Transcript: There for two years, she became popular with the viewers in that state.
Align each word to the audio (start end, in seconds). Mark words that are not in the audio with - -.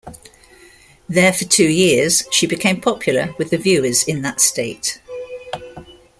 There 1.07 1.31
for 1.31 1.45
two 1.45 1.69
years, 1.69 2.23
she 2.31 2.47
became 2.47 2.81
popular 2.81 3.35
with 3.37 3.51
the 3.51 3.57
viewers 3.59 4.03
in 4.03 4.23
that 4.23 4.41
state. 4.41 4.99